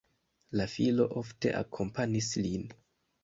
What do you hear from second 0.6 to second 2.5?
filo ofte akompanis